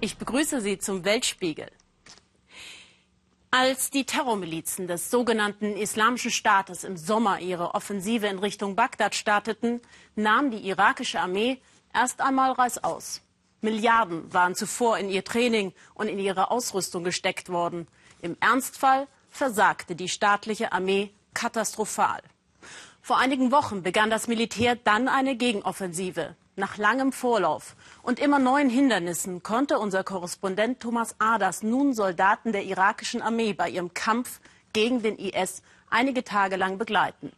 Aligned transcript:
Ich 0.00 0.16
begrüße 0.16 0.60
Sie 0.60 0.78
zum 0.78 1.04
Weltspiegel. 1.04 1.72
Als 3.50 3.90
die 3.90 4.04
Terrormilizen 4.04 4.86
des 4.86 5.10
sogenannten 5.10 5.76
Islamischen 5.76 6.30
Staates 6.30 6.84
im 6.84 6.96
Sommer 6.96 7.40
ihre 7.40 7.74
Offensive 7.74 8.28
in 8.28 8.38
Richtung 8.38 8.76
Bagdad 8.76 9.16
starteten, 9.16 9.80
nahm 10.14 10.52
die 10.52 10.68
irakische 10.68 11.18
Armee 11.18 11.60
erst 11.92 12.20
einmal 12.20 12.52
reißaus. 12.52 13.22
Milliarden 13.60 14.32
waren 14.32 14.54
zuvor 14.54 14.98
in 14.98 15.08
ihr 15.08 15.24
Training 15.24 15.72
und 15.94 16.06
in 16.06 16.20
ihre 16.20 16.52
Ausrüstung 16.52 17.02
gesteckt 17.02 17.48
worden. 17.48 17.88
Im 18.22 18.36
Ernstfall 18.38 19.08
versagte 19.30 19.96
die 19.96 20.08
staatliche 20.08 20.70
Armee 20.70 21.10
katastrophal. 21.34 22.22
Vor 23.02 23.18
einigen 23.18 23.50
Wochen 23.50 23.82
begann 23.82 24.10
das 24.10 24.28
Militär 24.28 24.76
dann 24.76 25.08
eine 25.08 25.34
Gegenoffensive. 25.34 26.36
Nach 26.58 26.76
langem 26.76 27.12
Vorlauf 27.12 27.76
und 28.02 28.18
immer 28.18 28.40
neuen 28.40 28.68
Hindernissen 28.68 29.44
konnte 29.44 29.78
unser 29.78 30.02
Korrespondent 30.02 30.80
Thomas 30.80 31.14
Aders 31.20 31.62
nun 31.62 31.94
Soldaten 31.94 32.50
der 32.50 32.64
irakischen 32.64 33.22
Armee 33.22 33.52
bei 33.52 33.70
ihrem 33.70 33.94
Kampf 33.94 34.40
gegen 34.72 35.00
den 35.00 35.18
IS 35.18 35.62
einige 35.88 36.24
Tage 36.24 36.56
lang 36.56 36.76
begleiten. 36.76 37.30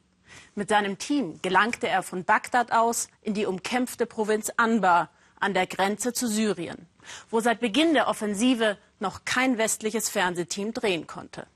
Mit 0.55 0.71
seinem 0.71 0.97
Team 0.97 1.39
gelangte 1.43 1.87
er 1.87 2.03
von 2.03 2.25
Bagdad 2.25 2.73
aus 2.73 3.09
in 3.21 3.35
die 3.35 3.45
umkämpfte 3.45 4.07
Provinz 4.07 4.51
Anbar 4.57 5.11
an 5.39 5.53
der 5.53 5.67
Grenze 5.67 6.15
zu 6.15 6.27
Syrien, 6.27 6.87
wo 7.29 7.41
seit 7.41 7.61
Beginn 7.61 7.93
der 7.93 8.09
Offensive 8.09 8.79
noch 9.01 9.27
kein 9.27 9.59
westliches 9.59 10.09
Fernsehteam 10.09 10.73
drehen 10.73 11.07
konnte. 11.07 11.47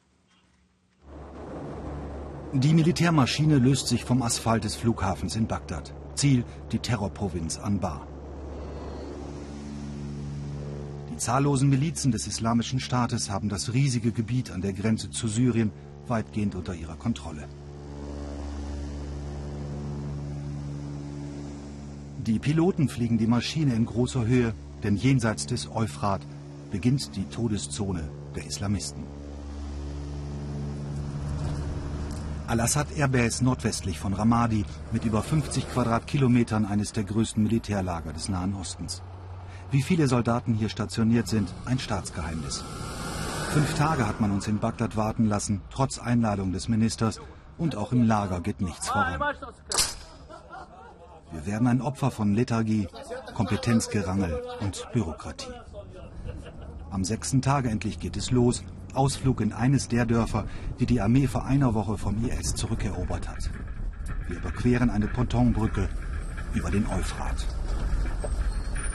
Die 2.52 2.74
Militärmaschine 2.74 3.56
löst 3.56 3.88
sich 3.88 4.04
vom 4.04 4.20
Asphalt 4.20 4.64
des 4.64 4.76
Flughafens 4.76 5.34
in 5.34 5.46
Bagdad. 5.46 5.94
Ziel 6.14 6.44
die 6.72 6.78
Terrorprovinz 6.78 7.58
Anbar. 7.58 8.06
Die 11.10 11.16
zahllosen 11.16 11.68
Milizen 11.68 12.10
des 12.10 12.26
Islamischen 12.26 12.80
Staates 12.80 13.30
haben 13.30 13.48
das 13.48 13.72
riesige 13.72 14.10
Gebiet 14.10 14.50
an 14.50 14.62
der 14.62 14.72
Grenze 14.72 15.10
zu 15.10 15.28
Syrien 15.28 15.70
weitgehend 16.08 16.54
unter 16.54 16.74
ihrer 16.74 16.96
Kontrolle. 16.96 17.46
Die 22.26 22.38
Piloten 22.38 22.88
fliegen 22.88 23.18
die 23.18 23.26
Maschine 23.26 23.74
in 23.74 23.84
großer 23.84 24.26
Höhe, 24.26 24.54
denn 24.82 24.96
jenseits 24.96 25.46
des 25.46 25.68
Euphrat 25.70 26.22
beginnt 26.70 27.14
die 27.16 27.24
Todeszone 27.24 28.08
der 28.34 28.46
Islamisten. 28.46 29.23
Al-Assad 32.46 32.92
Airbase 32.94 33.42
nordwestlich 33.42 33.98
von 33.98 34.12
Ramadi 34.12 34.66
mit 34.92 35.06
über 35.06 35.22
50 35.22 35.66
Quadratkilometern 35.70 36.66
eines 36.66 36.92
der 36.92 37.04
größten 37.04 37.42
Militärlager 37.42 38.12
des 38.12 38.28
Nahen 38.28 38.54
Ostens. 38.54 39.02
Wie 39.70 39.80
viele 39.80 40.08
Soldaten 40.08 40.52
hier 40.52 40.68
stationiert 40.68 41.26
sind, 41.26 41.54
ein 41.64 41.78
Staatsgeheimnis. 41.78 42.62
Fünf 43.50 43.74
Tage 43.76 44.06
hat 44.06 44.20
man 44.20 44.30
uns 44.30 44.46
in 44.46 44.58
Bagdad 44.58 44.94
warten 44.94 45.24
lassen, 45.24 45.62
trotz 45.70 45.98
Einladung 45.98 46.52
des 46.52 46.68
Ministers, 46.68 47.18
und 47.56 47.76
auch 47.76 47.92
im 47.92 48.02
Lager 48.02 48.40
geht 48.40 48.60
nichts 48.60 48.88
voran. 48.88 49.20
Wir 51.32 51.46
werden 51.46 51.66
ein 51.66 51.80
Opfer 51.80 52.10
von 52.10 52.34
Lethargie, 52.34 52.88
Kompetenzgerangel 53.32 54.42
und 54.60 54.86
Bürokratie. 54.92 55.52
Am 56.90 57.04
sechsten 57.04 57.40
Tage 57.40 57.70
endlich 57.70 57.98
geht 57.98 58.16
es 58.18 58.30
los 58.30 58.62
Ausflug 58.96 59.40
in 59.40 59.52
eines 59.52 59.88
der 59.88 60.06
Dörfer, 60.06 60.46
die 60.80 60.86
die 60.86 61.00
Armee 61.00 61.26
vor 61.26 61.44
einer 61.44 61.74
Woche 61.74 61.98
vom 61.98 62.24
IS 62.24 62.54
zurückerobert 62.54 63.28
hat. 63.28 63.50
Wir 64.28 64.36
überqueren 64.36 64.90
eine 64.90 65.06
Pontonbrücke 65.06 65.88
über 66.54 66.70
den 66.70 66.86
Euphrat. 66.86 67.46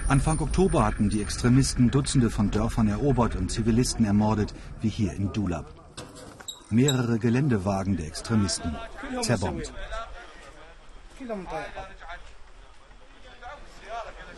Anfang 0.08 0.40
Oktober 0.40 0.86
hatten 0.86 1.10
die 1.10 1.22
Extremisten 1.22 1.92
Dutzende 1.92 2.32
von 2.32 2.50
Dörfern 2.50 2.88
erobert 2.88 3.36
und 3.36 3.52
Zivilisten 3.52 4.06
ermordet, 4.06 4.56
wie 4.82 4.90
hier 4.90 5.14
in 5.14 5.32
Dulab. 5.34 5.74
Mehrere 6.72 7.20
Geländewagen 7.20 7.96
der 7.96 8.08
Extremisten 8.08 8.76
zerbombt. 9.22 9.72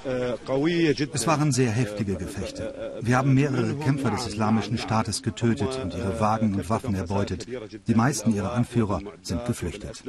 Es 0.03 1.28
waren 1.28 1.51
sehr 1.51 1.72
heftige 1.72 2.16
Gefechte. 2.16 3.00
Wir 3.01 3.17
haben 3.17 3.34
mehrere 3.34 3.75
Kämpfer 3.75 4.09
des 4.12 4.28
Islamischen 4.28 4.78
Staates 4.78 5.22
getötet 5.22 5.79
und 5.81 5.94
ihre 5.94 6.19
Wagen 6.19 6.56
und 6.56 6.69
Waffen 6.69 6.95
erbeutet. 6.95 7.47
Die 7.88 7.95
meisten 7.95 8.34
ihrer 8.34 8.53
Anführer 8.53 9.01
sind 9.22 9.45
geflüchtet. 9.45 10.03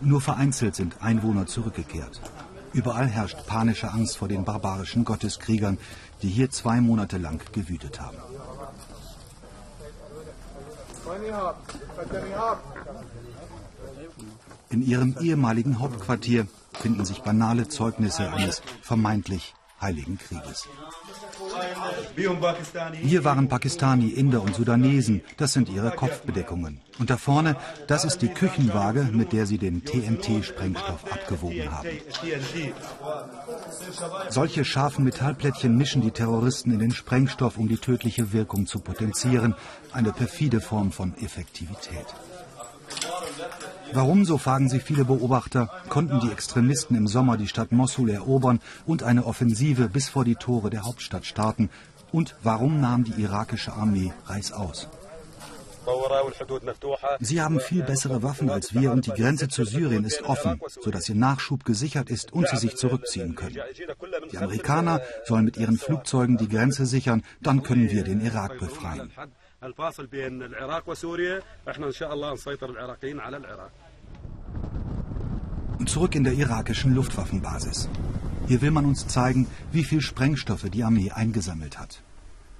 Nur 0.00 0.20
vereinzelt 0.20 0.74
sind 0.74 0.96
Einwohner 1.00 1.46
zurückgekehrt. 1.46 2.20
Überall 2.74 3.06
herrscht 3.06 3.46
panische 3.46 3.90
Angst 3.90 4.16
vor 4.16 4.28
den 4.28 4.44
barbarischen 4.44 5.04
Gotteskriegern, 5.04 5.78
die 6.22 6.28
hier 6.28 6.50
zwei 6.50 6.80
Monate 6.80 7.18
lang 7.18 7.40
gewütet 7.52 8.00
haben. 8.00 8.16
In 14.70 14.82
ihrem 14.86 15.16
ehemaligen 15.20 15.78
Hauptquartier 15.80 16.46
finden 16.72 17.04
sich 17.04 17.22
banale 17.22 17.68
Zeugnisse 17.68 18.32
eines 18.32 18.62
vermeintlich 18.80 19.54
heiligen 19.82 20.16
Krieges. 20.16 20.68
Hier 23.02 23.24
waren 23.24 23.48
Pakistani, 23.48 24.08
Inder 24.08 24.42
und 24.42 24.54
Sudanesen. 24.54 25.22
Das 25.36 25.52
sind 25.52 25.68
ihre 25.68 25.90
Kopfbedeckungen. 25.90 26.80
Und 26.98 27.10
da 27.10 27.16
vorne, 27.16 27.56
das 27.88 28.04
ist 28.04 28.22
die 28.22 28.28
Küchenwaage, 28.28 29.08
mit 29.12 29.32
der 29.32 29.46
sie 29.46 29.58
den 29.58 29.84
TNT-Sprengstoff 29.84 31.10
abgewogen 31.10 31.70
haben. 31.70 31.88
Solche 34.28 34.64
scharfen 34.64 35.04
Metallplättchen 35.04 35.76
mischen 35.76 36.02
die 36.02 36.10
Terroristen 36.10 36.72
in 36.72 36.78
den 36.78 36.92
Sprengstoff, 36.92 37.58
um 37.58 37.68
die 37.68 37.78
tödliche 37.78 38.32
Wirkung 38.32 38.66
zu 38.66 38.78
potenzieren. 38.78 39.54
Eine 39.92 40.12
perfide 40.12 40.60
Form 40.60 40.92
von 40.92 41.14
Effektivität. 41.18 42.06
Warum, 43.94 44.24
so 44.24 44.38
fragen 44.38 44.68
sich 44.68 44.82
viele 44.82 45.04
Beobachter, 45.04 45.70
konnten 45.88 46.20
die 46.20 46.30
Extremisten 46.30 46.96
im 46.96 47.06
Sommer 47.06 47.36
die 47.36 47.48
Stadt 47.48 47.72
Mosul 47.72 48.10
erobern 48.10 48.60
und 48.86 49.02
eine 49.02 49.26
Offensive 49.26 49.88
bis 49.88 50.08
vor 50.08 50.24
die 50.24 50.36
Tore 50.36 50.70
der 50.70 50.82
Hauptstadt 50.82 51.26
starten? 51.26 51.70
Und 52.10 52.36
warum 52.42 52.80
nahm 52.80 53.04
die 53.04 53.20
irakische 53.20 53.72
Armee 53.72 54.12
reißaus? 54.26 54.88
Sie 57.20 57.42
haben 57.42 57.60
viel 57.60 57.82
bessere 57.82 58.22
Waffen 58.22 58.50
als 58.50 58.72
wir 58.74 58.92
und 58.92 59.06
die 59.06 59.10
Grenze 59.10 59.48
zu 59.48 59.64
Syrien 59.64 60.04
ist 60.04 60.22
offen, 60.22 60.60
sodass 60.80 61.08
ihr 61.08 61.16
Nachschub 61.16 61.64
gesichert 61.64 62.08
ist 62.08 62.32
und 62.32 62.48
sie 62.48 62.56
sich 62.56 62.76
zurückziehen 62.76 63.34
können. 63.34 63.58
Die 64.30 64.38
Amerikaner 64.38 65.00
sollen 65.24 65.44
mit 65.44 65.56
ihren 65.56 65.78
Flugzeugen 65.78 66.36
die 66.36 66.48
Grenze 66.48 66.86
sichern, 66.86 67.24
dann 67.40 67.62
können 67.62 67.90
wir 67.90 68.04
den 68.04 68.20
Irak 68.20 68.58
befreien. 68.58 69.10
الفاصل 69.63 70.07
بين 70.07 70.43
العراق 70.43 70.89
وسوريا 70.89 71.41
احنا 71.69 71.87
ان 71.87 71.91
شاء 71.91 72.13
الله 72.13 72.33
نسيطر 72.33 72.69
العراقيين 72.69 73.19
على 73.19 73.37
العراق 73.37 73.71
Zurück 75.85 76.15
in 76.15 76.23
der 76.25 76.33
irakischen 76.33 76.93
Luftwaffenbasis. 76.95 77.87
Hier 78.47 78.61
will 78.61 78.71
man 78.71 78.85
uns 78.85 79.07
zeigen, 79.07 79.47
wie 79.71 79.83
viel 79.83 80.01
Sprengstoffe 80.01 80.69
die 80.69 80.83
Armee 80.83 81.11
eingesammelt 81.11 81.79
hat. 81.79 82.01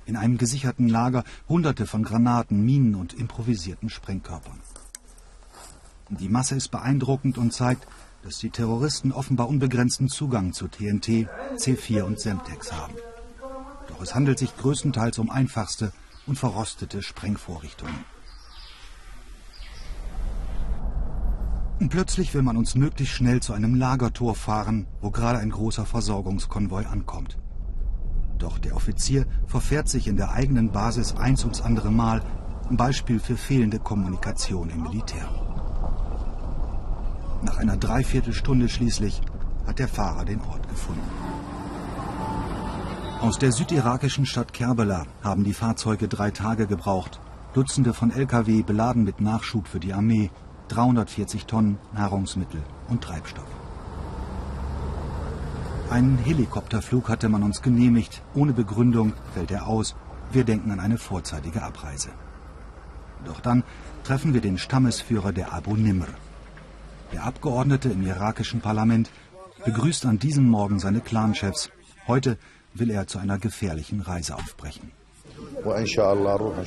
In 0.05 0.15
einem 0.15 0.37
gesicherten 0.37 0.87
Lager 0.87 1.23
hunderte 1.49 1.85
von 1.87 2.03
Granaten, 2.03 2.63
Minen 2.63 2.95
und 2.95 3.13
improvisierten 3.13 3.89
Sprengkörpern. 3.89 4.61
Die 6.09 6.29
Masse 6.29 6.55
ist 6.55 6.69
beeindruckend 6.69 7.37
und 7.37 7.51
zeigt, 7.51 7.85
dass 8.23 8.37
die 8.37 8.49
Terroristen 8.49 9.11
offenbar 9.11 9.49
unbegrenzten 9.49 10.07
Zugang 10.07 10.53
zu 10.53 10.67
TNT, 10.67 11.27
C4 11.55 12.03
und 12.03 12.19
Semtex 12.19 12.71
haben. 12.71 12.93
Doch 13.89 14.01
es 14.01 14.15
handelt 14.15 14.39
sich 14.39 14.55
größtenteils 14.55 15.19
um 15.19 15.29
einfachste 15.29 15.91
und 16.26 16.38
verrostete 16.38 17.02
Sprengvorrichtungen. 17.02 18.04
Und 21.80 21.88
plötzlich 21.88 22.32
will 22.32 22.42
man 22.42 22.56
uns 22.56 22.76
möglichst 22.76 23.14
schnell 23.14 23.40
zu 23.40 23.52
einem 23.52 23.74
Lagertor 23.74 24.36
fahren, 24.36 24.86
wo 25.00 25.10
gerade 25.10 25.40
ein 25.40 25.50
großer 25.50 25.84
Versorgungskonvoi 25.84 26.86
ankommt. 26.86 27.38
Doch 28.38 28.58
der 28.58 28.76
Offizier 28.76 29.26
verfährt 29.46 29.88
sich 29.88 30.06
in 30.06 30.16
der 30.16 30.30
eigenen 30.30 30.70
Basis 30.70 31.16
eins 31.16 31.42
ums 31.42 31.60
andere 31.60 31.90
Mal, 31.90 32.22
ein 32.70 32.76
Beispiel 32.76 33.18
für 33.18 33.36
fehlende 33.36 33.80
Kommunikation 33.80 34.70
im 34.70 34.82
Militär. 34.82 35.28
Nach 37.42 37.56
einer 37.56 37.76
Dreiviertelstunde 37.76 38.68
schließlich 38.68 39.20
hat 39.66 39.80
der 39.80 39.88
Fahrer 39.88 40.24
den 40.24 40.40
Ort 40.42 40.68
gefunden. 40.68 41.02
Aus 43.22 43.38
der 43.38 43.52
südirakischen 43.52 44.26
Stadt 44.26 44.52
Kerbela 44.52 45.06
haben 45.22 45.44
die 45.44 45.54
Fahrzeuge 45.54 46.08
drei 46.08 46.32
Tage 46.32 46.66
gebraucht. 46.66 47.20
Dutzende 47.54 47.94
von 47.94 48.10
Lkw 48.10 48.62
beladen 48.62 49.04
mit 49.04 49.20
Nachschub 49.20 49.68
für 49.68 49.78
die 49.78 49.92
Armee, 49.92 50.32
340 50.70 51.46
Tonnen 51.46 51.78
Nahrungsmittel 51.94 52.60
und 52.88 53.04
Treibstoff. 53.04 53.46
Einen 55.88 56.18
Helikopterflug 56.18 57.08
hatte 57.08 57.28
man 57.28 57.44
uns 57.44 57.62
genehmigt. 57.62 58.22
Ohne 58.34 58.54
Begründung 58.54 59.12
fällt 59.34 59.52
er 59.52 59.68
aus. 59.68 59.94
Wir 60.32 60.42
denken 60.42 60.72
an 60.72 60.80
eine 60.80 60.98
vorzeitige 60.98 61.62
Abreise. 61.62 62.08
Doch 63.24 63.38
dann 63.38 63.62
treffen 64.02 64.34
wir 64.34 64.40
den 64.40 64.58
Stammesführer 64.58 65.30
der 65.30 65.52
Abu 65.52 65.76
Nimr. 65.76 66.08
Der 67.12 67.22
Abgeordnete 67.22 67.88
im 67.88 68.04
irakischen 68.04 68.60
Parlament 68.60 69.10
begrüßt 69.64 70.06
an 70.06 70.18
diesem 70.18 70.48
Morgen 70.48 70.80
seine 70.80 71.00
Clanchefs. 71.00 71.70
Heute 72.08 72.36
will 72.74 72.90
er 72.90 73.06
zu 73.06 73.18
einer 73.18 73.38
gefährlichen 73.38 74.00
Reise 74.00 74.34
aufbrechen. 74.36 74.92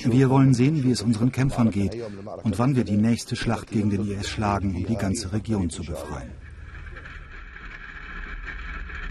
Wir 0.05 0.29
wollen 0.29 0.53
sehen, 0.53 0.83
wie 0.83 0.91
es 0.91 1.01
unseren 1.01 1.31
Kämpfern 1.31 1.71
geht 1.71 1.95
und 2.43 2.57
wann 2.59 2.75
wir 2.75 2.83
die 2.83 2.97
nächste 2.97 3.35
Schlacht 3.35 3.69
gegen 3.69 3.89
den 3.89 4.09
IS 4.09 4.27
schlagen, 4.27 4.75
um 4.75 4.85
die 4.85 4.95
ganze 4.95 5.31
Region 5.33 5.69
zu 5.69 5.83
befreien. 5.83 6.31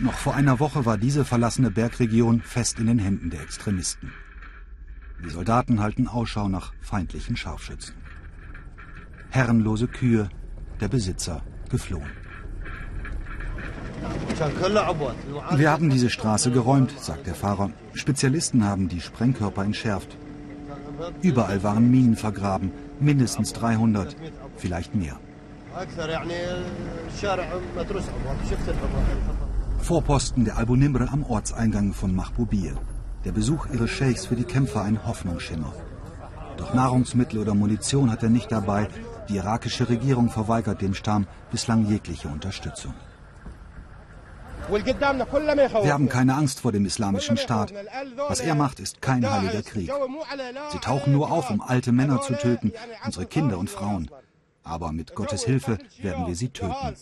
Noch 0.01 0.15
vor 0.15 0.35
einer 0.35 0.59
Woche 0.59 0.85
war 0.85 0.99
diese 0.99 1.25
verlassene 1.25 1.71
Bergregion 1.71 2.41
fest 2.41 2.79
in 2.79 2.87
den 2.87 2.99
Händen 2.99 3.31
der 3.31 3.43
Extremisten. 3.43 4.13
Die 5.25 5.31
Soldaten 5.31 5.81
halten 5.81 6.09
Ausschau 6.09 6.49
nach 6.49 6.73
feindlichen 6.81 7.37
Scharfschützen. 7.37 7.95
Herrenlose 9.31 9.87
Kühe, 9.87 10.29
der 10.81 10.89
Besitzer 10.89 11.43
geflohen. 11.71 12.24
Wir 15.57 15.71
haben 15.71 15.91
diese 15.91 16.11
Straße 16.11 16.51
geräumt, 16.51 16.93
sagt 16.99 17.27
der 17.27 17.35
Fahrer. 17.35 17.71
Spezialisten 17.93 18.65
haben 18.65 18.89
die 18.89 19.01
Sprengkörper 19.01 19.65
entschärft. 19.65 20.17
Überall 21.23 21.63
waren 21.63 21.91
Minen 21.91 22.17
vergraben, 22.17 22.73
mindestens 23.01 23.53
300, 23.53 24.17
vielleicht 24.57 24.95
mehr. 24.95 25.19
Vorposten 29.79 30.45
der 30.45 30.57
Albunimre 30.57 31.09
am 31.11 31.25
Ortseingang 31.25 31.93
von 31.93 32.15
Mahbubir. 32.15 32.75
Der 33.25 33.33
Besuch 33.33 33.67
ihres 33.73 33.91
Scheichs 33.91 34.27
für 34.27 34.37
die 34.37 34.45
Kämpfer 34.45 34.83
ein 34.83 35.07
Hoffnungsschimmer. 35.07 35.73
Doch 36.57 36.75
Nahrungsmittel 36.75 37.39
oder 37.39 37.55
Munition 37.55 38.11
hat 38.11 38.23
er 38.23 38.31
nicht 38.31 38.53
dabei. 38.53 38.89
Die 39.29 39.37
irakische 39.37 39.89
Regierung 39.89 40.29
verweigert 40.31 40.81
dem 40.81 40.95
Stamm 40.95 41.27
bislang 41.51 41.87
jegliche 41.87 42.29
Unterstützung. 42.29 42.95
Wir 44.69 45.93
haben 45.93 46.09
keine 46.09 46.35
Angst 46.35 46.61
vor 46.61 46.73
dem 46.73 46.85
islamischen 46.85 47.37
Staat. 47.37 47.73
Was 48.29 48.41
er 48.41 48.55
macht, 48.55 48.81
ist 48.81 49.03
kein 49.03 49.29
heiliger 49.29 49.63
Krieg. 49.63 49.91
Sie 50.71 50.79
tauchen 50.79 51.13
nur 51.13 51.31
auf, 51.31 51.51
um 51.51 51.61
alte 51.61 51.93
Männer 51.93 52.21
zu 52.23 52.35
töten, 52.35 52.73
unsere 53.05 53.27
Kinder 53.27 53.59
und 53.59 53.71
Frauen. 53.71 54.11
Aber 54.63 54.93
mit 54.93 55.15
Gottes 55.15 55.45
Hilfe 55.45 55.79
werden 56.01 56.27
wir 56.27 56.35
sie 56.35 56.49
töten. 56.49 56.95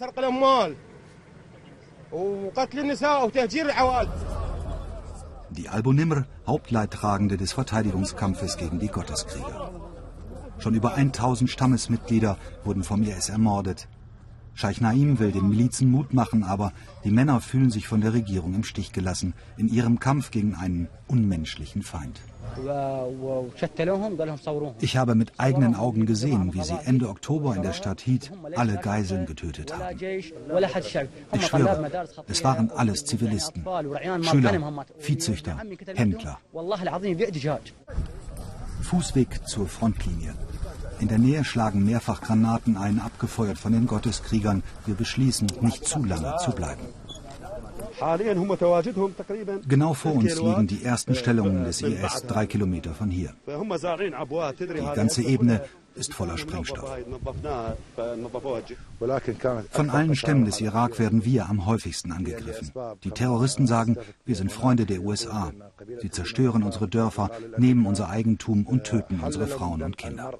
Die 5.50 5.68
Al-Bunimr, 5.68 6.26
Hauptleidtragende 6.46 7.36
des 7.36 7.52
Verteidigungskampfes 7.52 8.56
gegen 8.56 8.78
die 8.78 8.88
Gotteskrieger. 8.88 9.70
Schon 10.58 10.74
über 10.74 10.94
1000 10.94 11.50
Stammesmitglieder 11.50 12.38
wurden 12.64 12.84
vom 12.84 13.02
IS 13.02 13.28
ermordet. 13.28 13.88
Scheich 14.54 14.80
Naim 14.80 15.18
will 15.18 15.32
den 15.32 15.48
Milizen 15.48 15.90
Mut 15.90 16.12
machen, 16.12 16.44
aber 16.44 16.72
die 17.04 17.10
Männer 17.10 17.40
fühlen 17.40 17.70
sich 17.70 17.88
von 17.88 18.00
der 18.00 18.12
Regierung 18.12 18.54
im 18.54 18.64
Stich 18.64 18.92
gelassen 18.92 19.34
in 19.56 19.68
ihrem 19.68 19.98
Kampf 19.98 20.30
gegen 20.30 20.54
einen 20.54 20.88
unmenschlichen 21.08 21.82
Feind. 21.82 22.20
Ich 24.80 24.96
habe 24.96 25.14
mit 25.14 25.32
eigenen 25.38 25.74
Augen 25.74 26.06
gesehen, 26.06 26.52
wie 26.52 26.62
sie 26.62 26.78
Ende 26.84 27.08
Oktober 27.08 27.56
in 27.56 27.62
der 27.62 27.72
Stadt 27.72 28.00
Hid 28.02 28.30
alle 28.56 28.76
Geiseln 28.76 29.26
getötet 29.26 29.72
haben. 29.72 29.98
Ich 29.98 30.34
schwöre, 31.46 32.08
es 32.28 32.44
waren 32.44 32.70
alles 32.72 33.04
Zivilisten, 33.04 33.64
Schüler, 34.22 34.84
Viehzüchter, 34.98 35.56
Händler. 35.94 36.38
Fußweg 38.82 39.48
zur 39.48 39.66
Frontlinie. 39.68 40.34
In 41.02 41.08
der 41.08 41.18
Nähe 41.18 41.42
schlagen 41.42 41.84
mehrfach 41.84 42.20
Granaten 42.20 42.76
ein, 42.76 43.00
abgefeuert 43.00 43.58
von 43.58 43.72
den 43.72 43.88
Gotteskriegern. 43.88 44.62
Wir 44.86 44.94
beschließen, 44.94 45.48
nicht 45.60 45.84
zu 45.84 46.04
lange 46.04 46.36
zu 46.44 46.52
bleiben. 46.52 46.82
Genau 49.68 49.94
vor 49.94 50.14
uns 50.14 50.40
liegen 50.40 50.66
die 50.66 50.84
ersten 50.84 51.14
Stellungen 51.14 51.64
des 51.64 51.82
IS, 51.82 52.22
drei 52.26 52.46
Kilometer 52.46 52.94
von 52.94 53.10
hier. 53.10 53.32
Die 53.46 54.94
ganze 54.94 55.22
Ebene 55.22 55.62
ist 55.94 56.14
voller 56.14 56.38
Sprengstoff. 56.38 56.90
Von 59.70 59.90
allen 59.90 60.14
Stämmen 60.14 60.44
des 60.44 60.60
Irak 60.60 60.98
werden 60.98 61.24
wir 61.24 61.48
am 61.48 61.66
häufigsten 61.66 62.12
angegriffen. 62.12 62.72
Die 63.04 63.10
Terroristen 63.10 63.66
sagen, 63.66 63.98
wir 64.24 64.36
sind 64.36 64.50
Freunde 64.52 64.86
der 64.86 65.00
USA. 65.00 65.52
Sie 66.00 66.10
zerstören 66.10 66.62
unsere 66.62 66.88
Dörfer, 66.88 67.30
nehmen 67.58 67.86
unser 67.86 68.08
Eigentum 68.08 68.66
und 68.66 68.84
töten 68.84 69.20
unsere 69.20 69.46
Frauen 69.46 69.82
und 69.82 69.98
Kinder. 69.98 70.32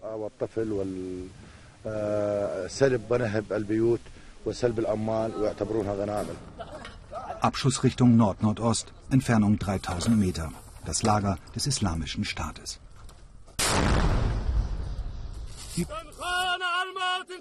Abschussrichtung 7.42 8.16
Nord-Nordost, 8.16 8.92
Entfernung 9.10 9.58
3000 9.58 10.16
Meter. 10.16 10.52
Das 10.84 11.02
Lager 11.02 11.38
des 11.54 11.66
Islamischen 11.66 12.24
Staates. 12.24 12.78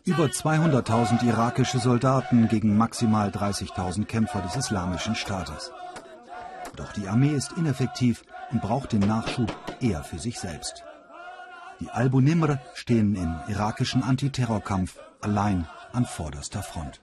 Über 0.06 0.26
200.000 0.26 1.24
irakische 1.24 1.80
Soldaten 1.80 2.48
gegen 2.48 2.78
maximal 2.78 3.30
30.000 3.30 4.06
Kämpfer 4.06 4.42
des 4.42 4.56
Islamischen 4.56 5.16
Staates. 5.16 5.72
Doch 6.76 6.94
die 6.94 7.08
Armee 7.08 7.36
ist 7.36 7.52
ineffektiv 7.54 8.24
und 8.52 8.62
braucht 8.62 8.94
den 8.94 9.02
Nachschub 9.02 9.54
eher 9.82 10.04
für 10.04 10.18
sich 10.18 10.40
selbst. 10.40 10.84
Die 11.80 11.90
Al-Bunimr 11.90 12.60
stehen 12.74 13.16
im 13.16 13.36
irakischen 13.48 14.04
Antiterrorkampf 14.04 14.98
allein 15.20 15.68
an 15.94 16.06
vorderster 16.06 16.64
Front. 16.64 17.02